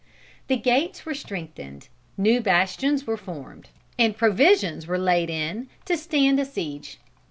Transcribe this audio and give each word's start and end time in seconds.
The 0.47 0.57
gates 0.57 1.05
were 1.05 1.13
strengthened, 1.13 1.87
new 2.17 2.41
bastions 2.41 3.05
were 3.05 3.17
formed, 3.17 3.69
and 3.99 4.17
provisions 4.17 4.87
were 4.87 4.97
laid 4.97 5.29
in, 5.29 5.69
to 5.85 5.95
stand 5.95 6.39
a 6.39 6.45
siege. 6.45 6.97